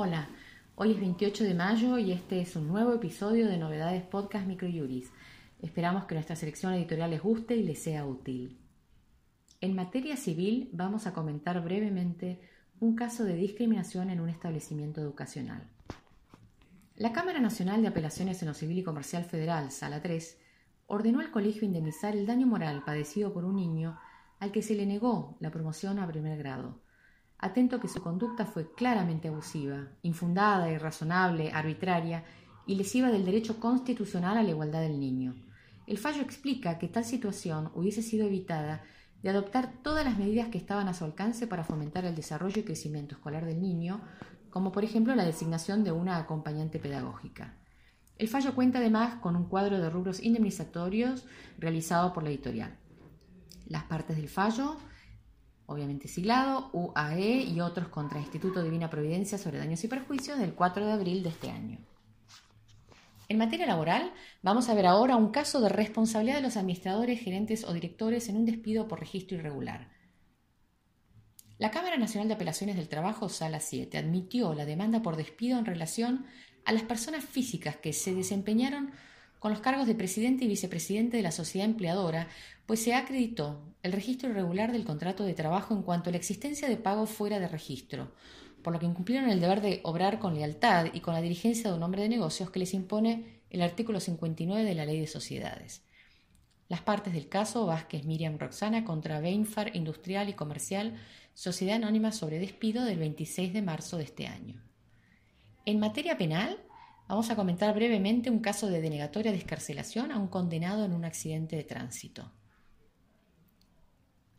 Hola, 0.00 0.28
hoy 0.76 0.92
es 0.92 1.00
28 1.00 1.42
de 1.42 1.54
mayo 1.54 1.98
y 1.98 2.12
este 2.12 2.40
es 2.40 2.54
un 2.54 2.68
nuevo 2.68 2.94
episodio 2.94 3.48
de 3.48 3.58
Novedades 3.58 4.04
Podcast 4.04 4.46
Microjuris. 4.46 5.10
Esperamos 5.60 6.04
que 6.04 6.14
nuestra 6.14 6.36
selección 6.36 6.72
editorial 6.72 7.10
les 7.10 7.20
guste 7.20 7.56
y 7.56 7.64
les 7.64 7.82
sea 7.82 8.06
útil. 8.06 8.60
En 9.60 9.74
materia 9.74 10.16
civil 10.16 10.70
vamos 10.72 11.08
a 11.08 11.12
comentar 11.12 11.60
brevemente 11.64 12.40
un 12.78 12.94
caso 12.94 13.24
de 13.24 13.34
discriminación 13.34 14.10
en 14.10 14.20
un 14.20 14.28
establecimiento 14.28 15.00
educacional. 15.00 15.66
La 16.94 17.12
Cámara 17.12 17.40
Nacional 17.40 17.82
de 17.82 17.88
Apelaciones 17.88 18.40
en 18.40 18.46
lo 18.46 18.54
Civil 18.54 18.78
y 18.78 18.84
Comercial 18.84 19.24
Federal, 19.24 19.72
Sala 19.72 20.00
3, 20.00 20.38
ordenó 20.86 21.18
al 21.18 21.32
colegio 21.32 21.64
indemnizar 21.64 22.14
el 22.14 22.24
daño 22.24 22.46
moral 22.46 22.84
padecido 22.84 23.32
por 23.32 23.44
un 23.44 23.56
niño 23.56 23.98
al 24.38 24.52
que 24.52 24.62
se 24.62 24.76
le 24.76 24.86
negó 24.86 25.36
la 25.40 25.50
promoción 25.50 25.98
a 25.98 26.06
primer 26.06 26.38
grado 26.38 26.86
atento 27.38 27.80
que 27.80 27.88
su 27.88 28.02
conducta 28.02 28.46
fue 28.46 28.72
claramente 28.72 29.28
abusiva, 29.28 29.88
infundada, 30.02 30.70
irrazonable, 30.70 31.52
arbitraria 31.52 32.24
y 32.66 32.74
lesiva 32.74 33.10
del 33.10 33.24
derecho 33.24 33.60
constitucional 33.60 34.36
a 34.36 34.42
la 34.42 34.50
igualdad 34.50 34.80
del 34.80 34.98
niño. 34.98 35.34
El 35.86 35.98
fallo 35.98 36.20
explica 36.20 36.78
que 36.78 36.88
tal 36.88 37.04
situación 37.04 37.70
hubiese 37.74 38.02
sido 38.02 38.26
evitada 38.26 38.82
de 39.22 39.30
adoptar 39.30 39.72
todas 39.82 40.04
las 40.04 40.18
medidas 40.18 40.48
que 40.48 40.58
estaban 40.58 40.88
a 40.88 40.94
su 40.94 41.04
alcance 41.04 41.46
para 41.46 41.64
fomentar 41.64 42.04
el 42.04 42.14
desarrollo 42.14 42.60
y 42.60 42.64
crecimiento 42.64 43.14
escolar 43.14 43.46
del 43.46 43.60
niño, 43.60 44.00
como 44.50 44.72
por 44.72 44.84
ejemplo 44.84 45.14
la 45.14 45.24
designación 45.24 45.84
de 45.84 45.92
una 45.92 46.18
acompañante 46.18 46.78
pedagógica. 46.78 47.54
El 48.16 48.28
fallo 48.28 48.54
cuenta 48.54 48.78
además 48.78 49.14
con 49.16 49.36
un 49.36 49.44
cuadro 49.44 49.80
de 49.80 49.90
rubros 49.90 50.22
indemnizatorios 50.22 51.24
realizado 51.58 52.12
por 52.12 52.24
la 52.24 52.30
editorial. 52.30 52.76
Las 53.66 53.84
partes 53.84 54.16
del 54.16 54.28
fallo 54.28 54.76
obviamente 55.68 56.08
siglado, 56.08 56.70
UAE 56.72 57.42
y 57.42 57.60
otros 57.60 57.88
contra 57.88 58.18
Instituto 58.18 58.62
Divina 58.62 58.88
Providencia 58.88 59.36
sobre 59.36 59.58
daños 59.58 59.84
y 59.84 59.88
perjuicios 59.88 60.38
del 60.38 60.54
4 60.54 60.86
de 60.86 60.92
abril 60.92 61.22
de 61.22 61.28
este 61.28 61.50
año. 61.50 61.78
En 63.28 63.36
materia 63.36 63.66
laboral, 63.66 64.10
vamos 64.42 64.70
a 64.70 64.74
ver 64.74 64.86
ahora 64.86 65.16
un 65.16 65.30
caso 65.30 65.60
de 65.60 65.68
responsabilidad 65.68 66.36
de 66.36 66.42
los 66.42 66.56
administradores, 66.56 67.20
gerentes 67.20 67.64
o 67.64 67.74
directores 67.74 68.30
en 68.30 68.38
un 68.38 68.46
despido 68.46 68.88
por 68.88 69.00
registro 69.00 69.36
irregular. 69.36 69.90
La 71.58 71.70
Cámara 71.70 71.98
Nacional 71.98 72.28
de 72.28 72.34
Apelaciones 72.34 72.76
del 72.76 72.88
Trabajo, 72.88 73.28
Sala 73.28 73.60
7, 73.60 73.98
admitió 73.98 74.54
la 74.54 74.64
demanda 74.64 75.02
por 75.02 75.16
despido 75.16 75.58
en 75.58 75.66
relación 75.66 76.24
a 76.64 76.72
las 76.72 76.84
personas 76.84 77.22
físicas 77.22 77.76
que 77.76 77.92
se 77.92 78.14
desempeñaron 78.14 78.92
con 79.38 79.50
los 79.52 79.60
cargos 79.60 79.86
de 79.86 79.94
presidente 79.94 80.44
y 80.44 80.48
vicepresidente 80.48 81.16
de 81.16 81.22
la 81.22 81.30
sociedad 81.30 81.68
empleadora, 81.68 82.28
pues 82.66 82.82
se 82.82 82.94
acreditó 82.94 83.62
el 83.82 83.92
registro 83.92 84.30
irregular 84.30 84.72
del 84.72 84.84
contrato 84.84 85.24
de 85.24 85.34
trabajo 85.34 85.74
en 85.74 85.82
cuanto 85.82 86.10
a 86.10 86.12
la 86.12 86.18
existencia 86.18 86.68
de 86.68 86.76
pagos 86.76 87.10
fuera 87.10 87.38
de 87.38 87.48
registro, 87.48 88.12
por 88.62 88.72
lo 88.72 88.78
que 88.78 88.86
incumplieron 88.86 89.30
el 89.30 89.40
deber 89.40 89.60
de 89.60 89.80
obrar 89.84 90.18
con 90.18 90.34
lealtad 90.34 90.86
y 90.92 91.00
con 91.00 91.14
la 91.14 91.22
dirigencia 91.22 91.70
de 91.70 91.76
un 91.76 91.82
hombre 91.82 92.02
de 92.02 92.08
negocios 92.08 92.50
que 92.50 92.58
les 92.58 92.74
impone 92.74 93.40
el 93.50 93.62
artículo 93.62 94.00
59 94.00 94.64
de 94.64 94.74
la 94.74 94.84
Ley 94.84 95.00
de 95.00 95.06
Sociedades. 95.06 95.82
Las 96.68 96.82
partes 96.82 97.14
del 97.14 97.28
caso 97.28 97.64
Vázquez 97.64 98.04
Miriam 98.04 98.38
Roxana 98.38 98.84
contra 98.84 99.20
Beinfar 99.20 99.74
Industrial 99.74 100.28
y 100.28 100.34
Comercial, 100.34 100.96
Sociedad 101.32 101.76
Anónima 101.76 102.12
sobre 102.12 102.38
despido 102.38 102.84
del 102.84 102.98
26 102.98 103.52
de 103.54 103.62
marzo 103.62 103.96
de 103.96 104.04
este 104.04 104.26
año. 104.26 104.62
En 105.64 105.78
materia 105.78 106.18
penal, 106.18 106.58
Vamos 107.08 107.30
a 107.30 107.36
comentar 107.36 107.74
brevemente 107.74 108.28
un 108.28 108.40
caso 108.40 108.68
de 108.68 108.82
denegatoria 108.82 109.32
de 109.32 109.38
escarcelación 109.38 110.12
a 110.12 110.18
un 110.18 110.28
condenado 110.28 110.84
en 110.84 110.92
un 110.92 111.06
accidente 111.06 111.56
de 111.56 111.64
tránsito. 111.64 112.30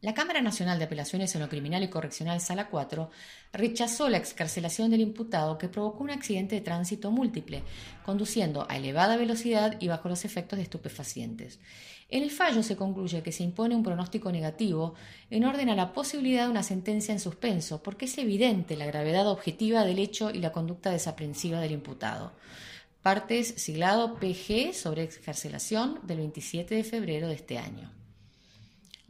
La 0.00 0.14
Cámara 0.14 0.40
Nacional 0.40 0.78
de 0.78 0.84
Apelaciones 0.84 1.34
en 1.34 1.40
lo 1.40 1.48
Criminal 1.48 1.82
y 1.82 1.88
Correccional 1.88 2.40
Sala 2.40 2.68
4 2.68 3.10
rechazó 3.52 4.08
la 4.08 4.18
excarcelación 4.18 4.92
del 4.92 5.00
imputado 5.00 5.58
que 5.58 5.68
provocó 5.68 6.04
un 6.04 6.10
accidente 6.10 6.54
de 6.54 6.60
tránsito 6.60 7.10
múltiple, 7.10 7.64
conduciendo 8.04 8.64
a 8.70 8.76
elevada 8.76 9.16
velocidad 9.16 9.76
y 9.80 9.88
bajo 9.88 10.08
los 10.08 10.24
efectos 10.24 10.56
de 10.56 10.62
estupefacientes. 10.62 11.58
En 12.08 12.22
el 12.22 12.30
fallo 12.30 12.62
se 12.62 12.76
concluye 12.76 13.24
que 13.24 13.32
se 13.32 13.42
impone 13.42 13.74
un 13.74 13.82
pronóstico 13.82 14.30
negativo 14.30 14.94
en 15.30 15.44
orden 15.44 15.68
a 15.68 15.74
la 15.74 15.92
posibilidad 15.92 16.44
de 16.44 16.52
una 16.52 16.62
sentencia 16.62 17.10
en 17.10 17.18
suspenso, 17.18 17.82
porque 17.82 18.04
es 18.04 18.16
evidente 18.18 18.76
la 18.76 18.86
gravedad 18.86 19.26
objetiva 19.28 19.84
del 19.84 19.98
hecho 19.98 20.30
y 20.30 20.38
la 20.38 20.52
conducta 20.52 20.92
desaprensiva 20.92 21.58
del 21.58 21.72
imputado. 21.72 22.34
Partes 23.02 23.48
siglado 23.56 24.14
PG 24.14 24.74
sobre 24.74 25.02
excarcelación 25.02 25.98
del 26.04 26.18
27 26.18 26.76
de 26.76 26.84
febrero 26.84 27.26
de 27.26 27.34
este 27.34 27.58
año. 27.58 27.97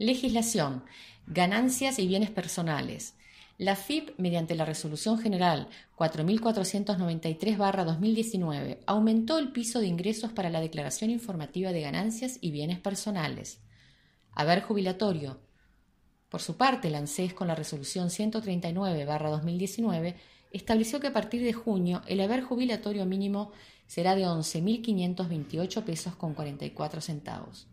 Legislación. 0.01 0.85
Ganancias 1.27 1.99
y 1.99 2.07
bienes 2.07 2.29
personales. 2.29 3.15
La 3.57 3.75
FIP, 3.75 4.17
mediante 4.17 4.55
la 4.55 4.63
Resolución 4.63 5.19
General 5.19 5.67
4493-2019, 5.97 8.77
aumentó 8.85 9.37
el 9.37 9.51
piso 9.51 9.81
de 9.81 9.87
ingresos 9.87 10.31
para 10.31 10.49
la 10.49 10.61
declaración 10.61 11.09
informativa 11.09 11.73
de 11.73 11.81
ganancias 11.81 12.37
y 12.39 12.51
bienes 12.51 12.79
personales. 12.79 13.59
Haber 14.31 14.61
jubilatorio. 14.61 15.41
Por 16.29 16.41
su 16.41 16.55
parte, 16.55 16.89
la 16.89 16.99
ANSES, 16.99 17.33
con 17.33 17.49
la 17.49 17.55
Resolución 17.55 18.07
139-2019, 18.07 20.15
estableció 20.51 21.01
que 21.01 21.07
a 21.07 21.13
partir 21.13 21.43
de 21.43 21.51
junio 21.51 22.03
el 22.07 22.21
haber 22.21 22.41
jubilatorio 22.41 23.05
mínimo 23.05 23.51
será 23.85 24.15
de 24.15 24.25
11.528 24.25 25.83
pesos 25.83 26.15
con 26.15 26.35
44 26.35 27.01
centavos. 27.01 27.67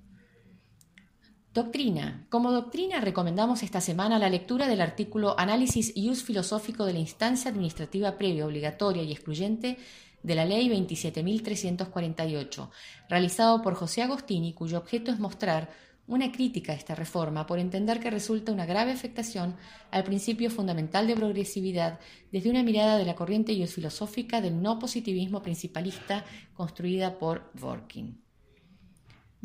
Doctrina. 1.57 2.27
Como 2.29 2.53
doctrina 2.53 3.01
recomendamos 3.01 3.63
esta 3.63 3.81
semana 3.81 4.19
la 4.19 4.29
lectura 4.29 4.69
del 4.69 4.83
artículo 4.83 5.41
Análisis 5.41 5.91
y 5.97 6.11
uso 6.11 6.27
filosófico 6.27 6.85
de 6.85 6.93
la 6.93 6.99
instancia 6.99 7.51
administrativa 7.51 8.19
previa, 8.19 8.45
obligatoria 8.45 9.03
y 9.03 9.11
excluyente 9.11 9.79
de 10.23 10.35
la 10.35 10.45
Ley 10.45 10.69
27.348, 10.69 12.69
realizado 13.09 13.63
por 13.63 13.75
José 13.75 14.03
Agostini, 14.03 14.53
cuyo 14.53 14.77
objeto 14.77 15.11
es 15.11 15.19
mostrar 15.19 15.71
una 16.07 16.31
crítica 16.31 16.73
a 16.73 16.77
esta 16.77 16.95
reforma 16.95 17.47
por 17.47 17.59
entender 17.59 18.01
que 18.01 18.11
resulta 18.11 18.53
una 18.53 18.67
grave 18.67 18.93
afectación 18.93 19.57
al 19.91 20.05
principio 20.05 20.51
fundamental 20.51 21.07
de 21.07 21.17
progresividad 21.17 22.01
desde 22.33 22.51
una 22.51 22.65
mirada 22.65 22.99
de 22.99 23.07
la 23.07 23.15
corriente 23.15 23.67
filosófica 23.67 24.43
del 24.43 24.61
no 24.61 24.79
positivismo 24.79 25.41
principalista 25.41 26.23
construida 26.53 27.19
por 27.19 27.51
Dworkin. 27.55 28.26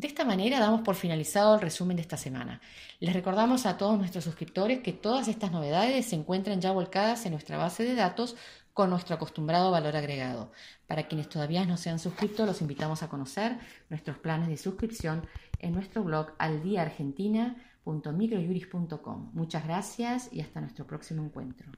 De 0.02 0.08
esta 0.08 0.24
manera 0.24 0.58
damos 0.58 0.80
por 0.80 0.96
finalizado 0.96 1.54
el 1.54 1.60
resumen 1.60 1.94
de 1.94 2.02
esta 2.02 2.16
semana. 2.16 2.60
Les 2.98 3.14
recordamos 3.14 3.66
a 3.66 3.76
todos 3.76 3.96
nuestros 3.96 4.24
suscriptores 4.24 4.80
que 4.80 4.92
todas 4.92 5.28
estas 5.28 5.52
novedades 5.52 6.06
se 6.06 6.16
encuentran 6.16 6.60
ya 6.60 6.72
volcadas 6.72 7.24
en 7.24 7.30
nuestra 7.30 7.56
base 7.56 7.84
de 7.84 7.94
datos 7.94 8.34
con 8.74 8.90
nuestro 8.90 9.14
acostumbrado 9.14 9.70
valor 9.70 9.94
agregado. 9.94 10.50
Para 10.88 11.06
quienes 11.06 11.28
todavía 11.28 11.64
no 11.66 11.76
se 11.76 11.90
han 11.90 12.00
suscrito, 12.00 12.46
los 12.46 12.62
invitamos 12.62 13.04
a 13.04 13.08
conocer 13.08 13.60
nuestros 13.90 14.18
planes 14.18 14.48
de 14.48 14.56
suscripción 14.56 15.24
en 15.60 15.72
nuestro 15.72 16.02
blog 16.02 16.32
aldiaargentina.microjuris.com. 16.36 19.30
Muchas 19.34 19.64
gracias 19.64 20.30
y 20.32 20.40
hasta 20.40 20.60
nuestro 20.60 20.84
próximo 20.84 21.22
encuentro. 21.22 21.70